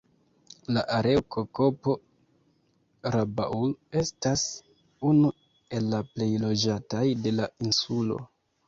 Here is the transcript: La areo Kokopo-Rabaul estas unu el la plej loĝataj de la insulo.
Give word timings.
La 0.77 0.83
areo 0.99 1.21
Kokopo-Rabaul 1.35 3.77
estas 4.03 4.49
unu 5.13 5.33
el 5.79 5.87
la 5.95 6.03
plej 6.11 6.31
loĝataj 6.49 7.05
de 7.27 7.37
la 7.39 7.49
insulo. 7.71 8.21